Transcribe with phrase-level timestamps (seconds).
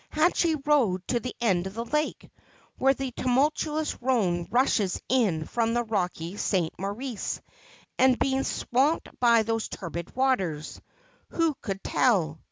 [0.09, 2.27] Had she rowed to the end of the lake,
[2.79, 6.73] where the tumul tuous Rhone rushes in from rocky St.
[6.79, 7.39] Maurice,
[7.99, 10.81] and been swamped by those turbid waters?
[11.29, 12.39] Who could tell?